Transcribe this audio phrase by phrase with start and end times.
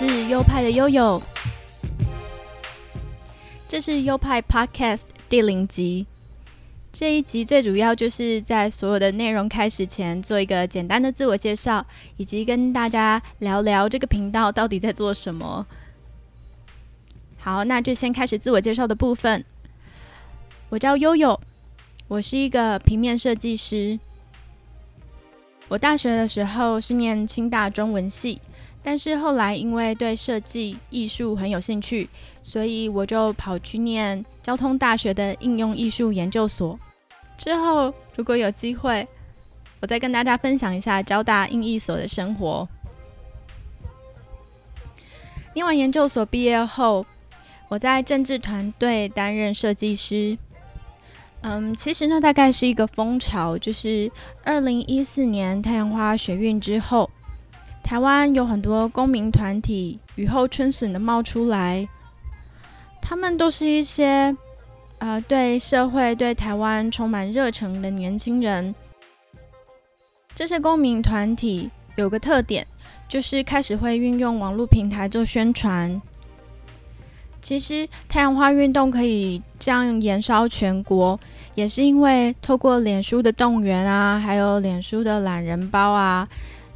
[0.00, 1.20] 是优派的悠悠，
[3.66, 6.06] 这是优派 Podcast 第零集。
[6.92, 11.84] 这一集最主要就是在所有的内容开始前做一个简单的自我介绍，
[12.16, 15.66] 以及跟大家聊聊这个频道到底在做什么。
[17.38, 19.44] 好，那就先开始自我介绍的部分。
[20.68, 21.40] 我叫悠悠，
[22.06, 23.98] 我是一个平面设计师。
[25.66, 28.40] 我大学的时候是念清大中文系，
[28.82, 32.08] 但是后来因为对设计艺术很有兴趣，
[32.42, 36.78] 所以我就跑去念交通大学的应用艺术研究所。
[37.36, 39.06] 之后如果有机会，
[39.80, 42.68] 我再跟大家分享一下交大应艺所的生活。
[45.54, 47.04] 念完研究所毕业后，
[47.68, 50.38] 我在政治团队担任设计师。
[51.42, 54.10] 嗯，其实呢，大概是一个风潮，就是
[54.44, 57.08] 二零一四年太阳花学运之后，
[57.88, 61.88] 台湾有很多公民团体雨后春笋的冒出来，
[63.00, 64.36] 他们都是一些
[64.98, 68.74] 呃对社会、对台湾充满热忱的年轻人。
[70.34, 72.66] 这些公民团体有个特点，
[73.08, 75.98] 就是开始会运用网络平台做宣传。
[77.40, 81.18] 其实太阳花运动可以这样延烧全国，
[81.54, 86.28] 也是因为透过脸书的动员啊，还有脸书的懒人包啊，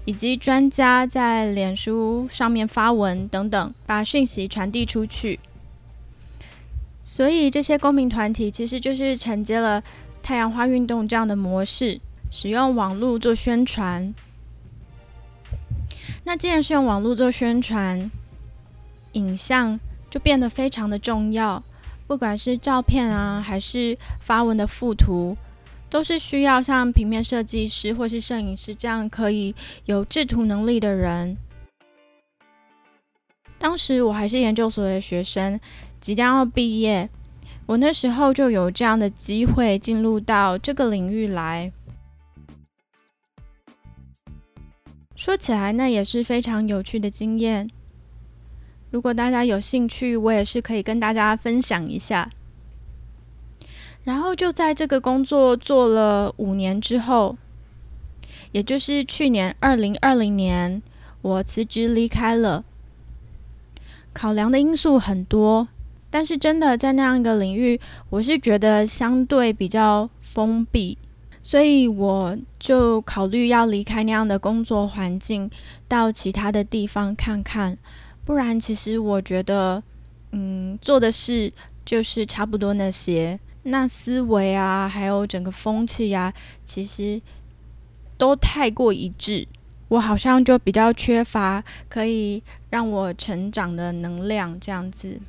[0.05, 5.39] 以及专家在脸书上面发文等等，把讯息传递出去。
[7.03, 9.83] 所以这些公民团体其实就是承接了
[10.23, 12.01] 太阳花运动这样的模式，
[12.31, 14.15] 使用网络做宣传。
[16.25, 18.11] 那既然是用网络做宣传，
[19.13, 19.79] 影像。
[20.13, 21.65] 就变得非常的重要，
[22.07, 25.35] 不管是照片啊，还是发文的附图，
[25.93, 29.55] 都是需要像平面设计师或是摄影师这样可以
[29.85, 31.37] 有制图能力的人。
[33.59, 35.61] 当时我还是研究所的学生，
[36.01, 37.11] 即将要毕业，
[37.67, 41.71] 我那时候就有这样的机会进入到这个领域来。
[45.15, 47.69] 说起来，那也是非常有趣的经验。
[48.91, 52.31] 如果大家有兴趣，我也是可以跟大家分享一下。
[54.05, 57.37] 然后就在这个工作做了五年之后，
[58.53, 60.83] 也就是去年二零二零年，
[61.23, 62.65] 我辞职离开了。
[64.13, 65.69] 考量的因素很多，
[66.11, 67.81] 但是真的在那样一个领域，
[68.11, 70.99] 我是觉得相对比较封闭，
[71.43, 75.51] 所以我就考虑要离开那样的工作环境，
[75.89, 77.79] 到其他的地方看看。
[78.25, 79.83] 不然，其实我觉得，
[80.33, 81.53] 嗯，做的事
[81.85, 86.33] 就是差不多那些，那思维啊，还有整个风气啊，
[86.65, 87.21] 其实
[88.19, 89.47] 都太过一致。
[89.89, 95.21] 我好像就比较缺乏可以让我成长的能量，这样子。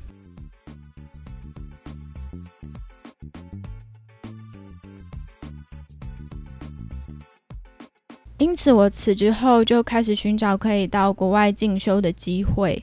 [8.38, 12.82] 因此，我辞职后就开始寻找可以到国外进修的机会。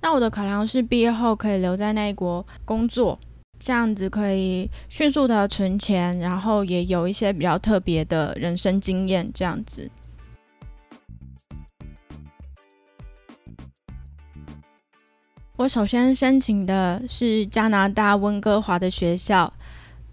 [0.00, 3.18] 那我的考量是，毕业后可以留在那国工作，
[3.62, 9.30] 这样子可以迅速的存钱，然后也有一些比较特别的人生经验。
[9.32, 9.88] 这样子，
[15.54, 19.52] 我首先申请的是加拿大温哥华的学校，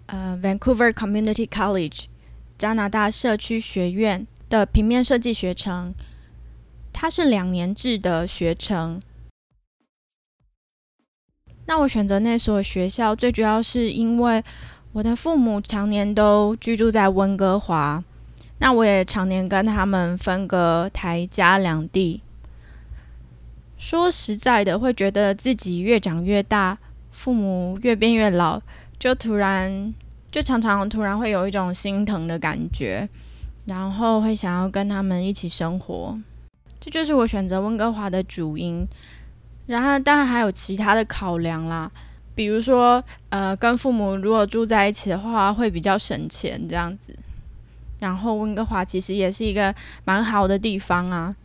[0.06, 2.04] 呃，Vancouver Community College，
[2.56, 4.26] 加拿大社区学院。
[4.48, 5.94] 的平面设计学程，
[6.92, 9.00] 它是两年制的学程。
[11.70, 14.42] 那我选择那所学校，最主要是因为
[14.90, 18.02] 我的父母常年都居住在温哥华，
[18.58, 22.20] 那我也常年跟他们分隔台家两地。
[23.78, 26.76] 说实在的，会觉得自己越长越大，
[27.12, 28.60] 父母越变越老，
[28.98, 29.94] 就突然
[30.28, 33.08] 就常常突然会有一种心疼的感觉。
[33.66, 36.18] 然后会想要跟他们一起生活，
[36.80, 38.84] 这就是我选择温哥华的主因。
[39.70, 41.88] 然后当然还有其他的考量啦，
[42.34, 47.14] 比如说呃，跟父母如果住在一起的话，会比较省钱这样子。
[48.00, 49.72] 然后温哥华其实也是一个
[50.04, 51.36] 蛮好的地方啊，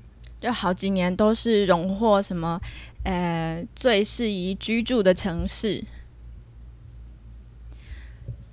[0.41, 2.59] 就好几年都是荣获什么
[3.03, 5.83] 呃最适宜居住的城市。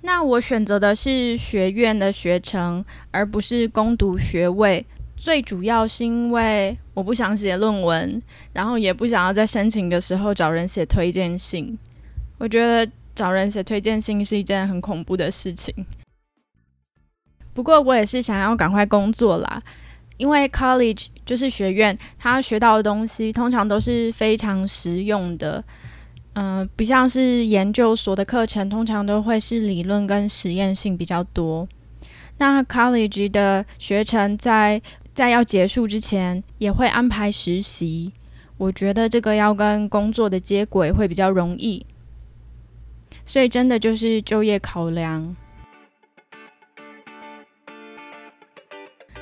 [0.01, 4.85] 那我选择的是学院的学程，而不是攻读学位。
[5.17, 8.21] 最主要是因为我不想写论文，
[8.53, 11.77] 然后也不想要在申请的时候找人写推荐信。
[12.37, 15.73] 我觉得找人写推荐信是一件很恐怖的事情。
[17.53, 19.61] 不过我也是想要赶快工作啦，
[20.17, 25.63] 因为 college 就是学院，他学到的东西通常都是非常实用的，
[26.33, 31.67] 嗯，不像是研究所的课程，通常都会是理论跟实验性比较多。
[32.39, 34.81] 那 college 的学程在
[35.13, 38.11] 在要结束之前，也会安排实习。
[38.57, 41.85] 我觉得这个要跟工作的接轨会比较容易，
[43.25, 45.35] 所以真的就是就业考量。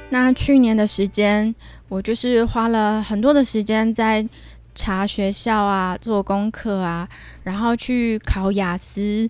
[0.09, 1.55] 那去年的时间，
[1.87, 4.27] 我就是花了很多的时间在
[4.75, 7.07] 查学校啊、做功课啊，
[7.43, 9.29] 然后去考雅思。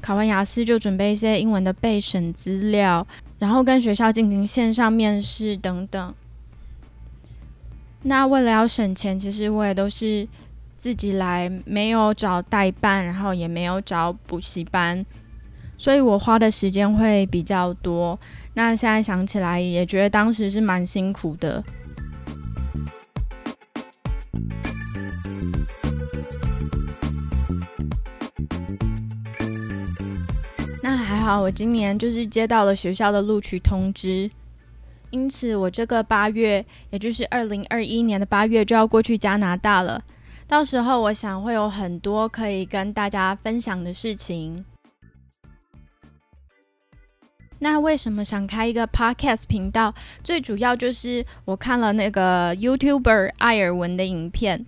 [0.00, 3.06] 考完雅思就准备一些英文的备审资料，
[3.38, 6.14] 然后跟学校进行线上面试等等。
[8.02, 10.26] 那为了要省钱，其实我也都是
[10.76, 15.04] 自己来，没有找代办，然后也没有找补习班，
[15.76, 18.18] 所以我花的时间会比较多。
[18.54, 21.62] 那现在想起来，也觉得当时是蛮辛苦的。
[31.28, 34.30] 好，我今年就是接到了学校的录取通知。
[35.10, 40.02] 因此，我这个八月，也就是二零二一年的八月，就要过去加拿大了。
[40.46, 44.64] 到时候，我想会有很多可以跟大家分享的事情。
[47.58, 49.94] 那为什么想开一个 podcast 频道？
[50.24, 54.64] 最主要就是我看了那个 YouTuber 艾尔文的影片，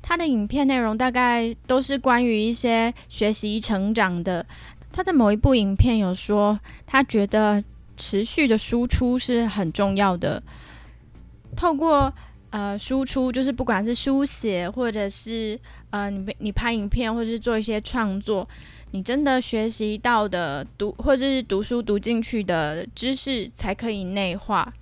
[0.00, 4.46] 他的影片内容大概都是关于一些学习成长的。
[4.92, 7.62] 他在某一部影片有说，他觉得。
[7.96, 10.42] 持续的输出是很重要的。
[11.54, 12.10] 透过
[12.48, 15.60] 呃输出，就是不管是书写，或者是
[15.90, 18.48] 呃你你拍影片，或者是做一些创作，
[18.92, 24.72] 你真的学习到的读或者是读书读进去的知识，才可以内化，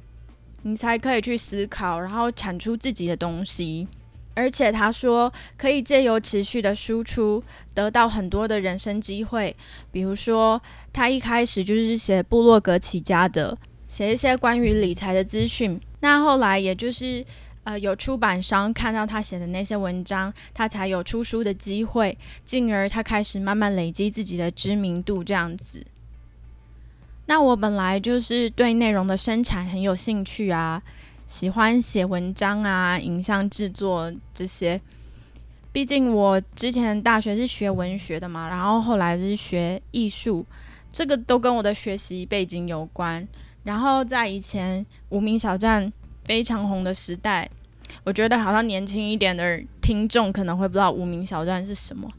[0.62, 3.88] 你才可以去思考，然后产出自己的东西。
[4.38, 7.42] 而且他说，可以借由持续的输出，
[7.74, 9.56] 得到很多的人生机会。
[9.90, 10.62] 比如说，
[10.92, 13.58] 他一开始就是写部落格起家的，
[13.88, 15.80] 写一些关于理财的资讯。
[15.98, 17.24] 那后来，也就是
[17.64, 25.24] 呃有出版商看到他写的那些文章，他才有出书的机会，进而他开始慢慢累积自己的知名度。
[25.24, 25.84] 这样子。
[27.26, 30.80] 那我本来就是对内容的生产很有兴趣啊。
[31.28, 34.80] 喜欢写文章啊，影像制作这些。
[35.70, 40.44] 毕竟我之前大学是学文学的嘛，然后后来是学艺术，
[40.90, 43.28] 这个都跟我的学习背景有关。
[43.62, 45.92] 然后在以前无名小站
[46.24, 47.48] 非常红的时代，
[48.04, 52.10] 我觉得好像年轻一点的听众可能会不知道无名小站是什么。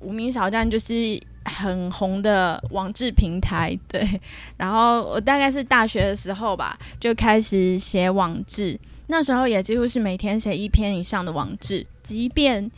[0.00, 1.18] 无名小站就是。
[1.44, 4.20] 很红的网志平台，对。
[4.56, 8.78] 然后我大概是大学的时候吧，就开始写网志。
[9.06, 11.86] 那时候也几乎是每天写一篇以上的网志。
[12.02, 12.70] 即便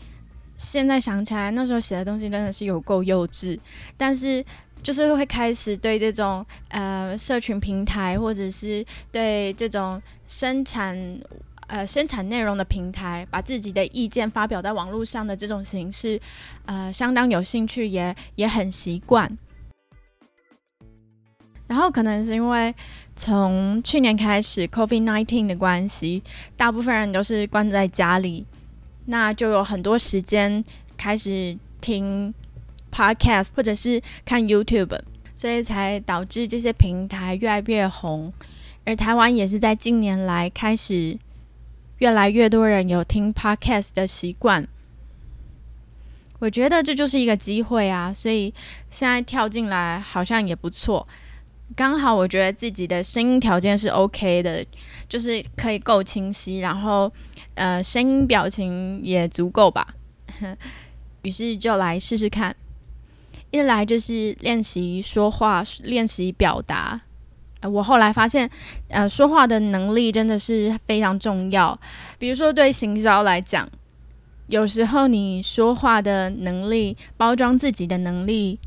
[0.56, 3.58] 现在想起来，那时候写的东西真的是有够幼稚，
[3.96, 4.44] 但是
[4.82, 10.96] 就是会开始对这种呃社群平台，或者是对这种生产。
[11.68, 16.20] 呃，生产内容的平台，把自己的意见发表在网络上的这种形式，
[16.64, 19.36] 呃，相当有兴趣，也也很习惯。
[21.66, 22.72] 然后可能是因为
[23.16, 26.22] 从去年开始，COVID nineteen 的关系，
[26.56, 28.46] 大部分人都是关在家里，
[29.06, 30.64] 那就有很多时间
[30.96, 32.32] 开始听
[32.92, 35.00] podcast 或者是看 YouTube，
[35.34, 38.32] 所以才导致这些平台越来越红。
[38.84, 41.18] 而台湾也是在近年来开始。
[41.98, 44.66] 越来越多人有听 podcast 的习惯，
[46.38, 48.12] 我觉得这就是一个机会啊！
[48.12, 48.52] 所以
[48.90, 51.08] 现在跳进来好像也不错。
[51.74, 54.64] 刚好我觉得自己的声音条件是 OK 的，
[55.08, 57.10] 就是可以够清晰，然后
[57.54, 59.94] 呃声音表情也足够吧。
[61.22, 62.54] 于是就来试试看，
[63.50, 67.00] 一来就是练习说话，练习表达。
[67.68, 68.48] 我后来发现，
[68.88, 71.78] 呃，说话的能力真的是非常重要。
[72.18, 73.68] 比如说，对行销来讲，
[74.48, 78.58] 有时候你说话的能力、包装自己的能力，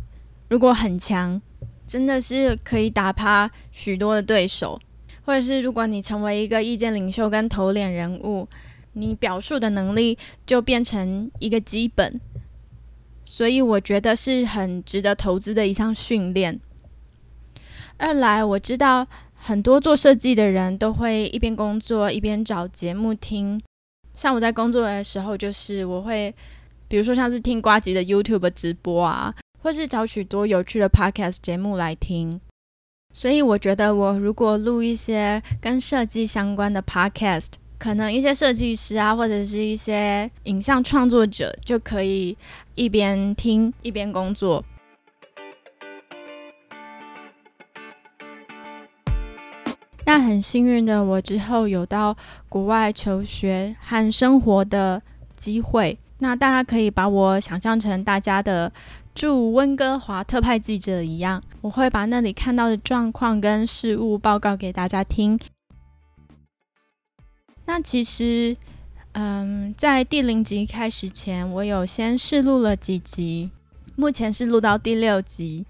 [0.50, 1.42] 如果很强，
[1.88, 4.80] 真的是可以打趴许多的对手。
[5.26, 8.48] 或者是如果你成为一个意见领袖跟头脸人物，
[8.94, 12.20] 你表述的能力就变成一个基本。
[13.24, 16.60] 所以我觉得是很值得投资的一项训练。
[18.00, 23.62] 二来，我知道很多做设计的人都会一边工作一边找节目听。
[24.14, 26.34] 像我在工作的时候，就是我会，
[26.88, 32.40] 比如说像是听瓜吉的 YouTube 直播啊，或是找许多有趣的 Podcast 节目来听。
[33.14, 42.38] 所以我觉得，我如果录一些跟设计相关的 podcast，可能一些设计师啊，或者是一些影像创作者，就可以
[42.76, 44.64] 一边听一边工作。
[50.10, 52.18] 那很幸运的，我之后有到
[52.50, 55.00] 国外求学和生活的
[55.36, 55.96] 机会。
[56.18, 58.72] 那大家可以把我想象成大家的
[59.14, 65.40] 驻温哥华特派记者一样，我会把那里看到的状况跟事物报告给大家听。
[67.68, 68.58] 那其实，
[69.12, 73.52] 嗯，在第零集开始前，我有先试录了几集，
[73.96, 75.68] 目前是录到第六集。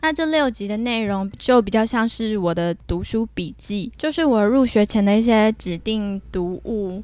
[0.00, 7.02] 那这六集的内容就比较像是我的读书笔记，就是我入学前的一些指定读物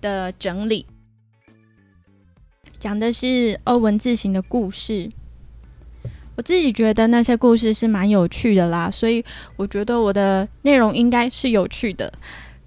[0.00, 0.86] 的整理。
[2.78, 5.10] 讲的是欧文字形的故事，
[6.36, 9.24] 我自己觉得那些故事是蛮有趣的啦，所以
[9.56, 12.12] 我觉得我的内容应该是有趣的。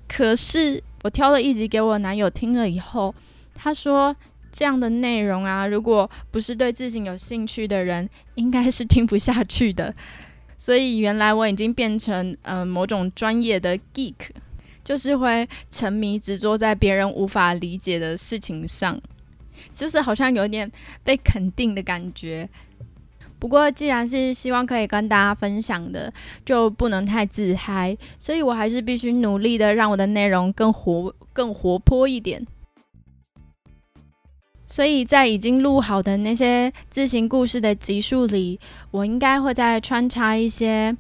[0.08, 3.14] 可是我挑了一集给我男友听了以后，
[3.54, 4.14] 他说
[4.52, 9.94] 这样的内容啊，如果不是对自己有兴趣的人，应该是听不下去的。
[10.58, 14.16] 所以原来我已经变成呃某种专业的 geek，
[14.84, 19.00] 就是会沉迷执着在别人无法理解的事情上。
[19.74, 20.72] 就是好像有点
[21.04, 22.50] 被肯定的感觉，
[23.38, 26.12] 不过既然是希望可以跟大家分享的，
[26.46, 32.46] 就不能太自嗨，所以我还是必须努力的让我的内容更活、更活泼一点。
[34.72, 38.60] 所以在已经录好的那些自行故事的集数里，
[38.92, 40.96] 我应该会再穿插一些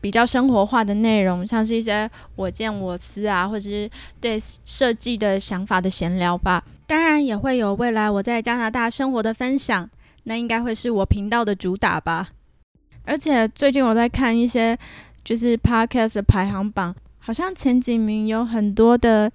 [0.00, 3.88] 比较生活化的内容，像是一些我见我思啊，或者是
[4.20, 6.64] 对设计的想法的闲聊吧。
[6.88, 9.88] 当然也会有未来我在加拿大生活的分享，
[10.24, 12.30] 那应该会是我频道的主打吧。
[13.04, 14.76] 而且最近我在看一些
[15.22, 19.30] 就是 podcast 的排行榜，好像前几名有很多的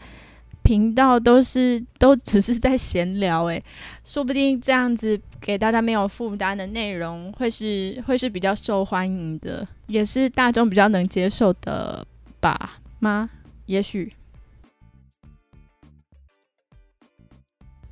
[0.64, 3.64] 频道都是都只是在闲聊，诶，
[4.06, 12.06] 说不定这样子给大家没有负担的内容，会是会是比较受欢迎的，也是大众比较能接受的
[12.40, 12.80] 吧？
[13.00, 13.30] 吗？
[13.66, 14.14] 也许。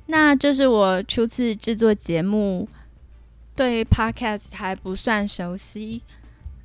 [0.06, 2.66] 那这是我初次制作节目，
[3.54, 6.00] 对 podcast 还不算熟悉，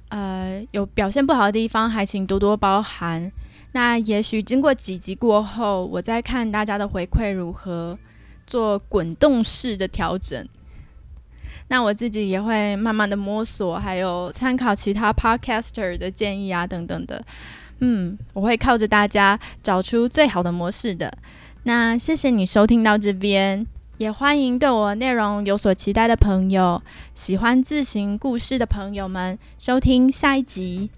[0.10, 3.32] 呃，有表现不好的地方，还请多多包涵。
[3.74, 7.98] 那也许经过几集过后，我再看大家的回馈如何，
[8.48, 10.48] 做滚动式的调整。
[11.70, 17.24] 那我自己也会慢慢的摸索，还有参考其他 podcaster 的建议啊，等等的。
[17.80, 21.12] 嗯，我会靠着大家找出最好的模式的。
[21.64, 23.66] 那谢谢你收听到这边，
[23.98, 26.82] 也欢迎对我内容有所期待的朋友，
[27.16, 30.92] 喜欢自行故事的朋友们收听下一集。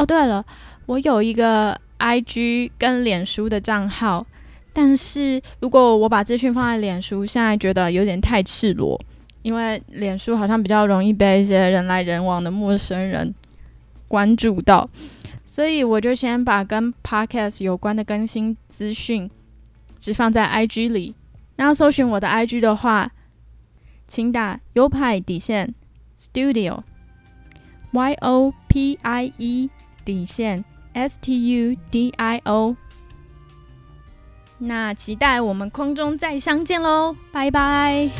[0.00, 0.42] 哦，对了，
[0.86, 4.26] 我有一个 IG 跟脸书的账号，
[4.72, 8.98] 但是如果我把资讯放在脸书，现在觉得有点太赤裸，
[9.42, 13.34] 因为脸书好像比较容易被一些人来人往的陌生人
[14.08, 14.88] 关注到。
[15.44, 19.30] 所以我就先把跟 podcast 有关的更新资讯
[19.98, 21.14] 只放在 IG 里。
[21.56, 23.10] 那要搜寻我的 IG 的话，
[24.08, 25.74] 请打优派底线
[26.18, 29.68] Studio，Y O P I E
[30.10, 32.76] 底线 S T U D I O。
[34.58, 38.10] 那期待我们空中再相见喽，拜拜。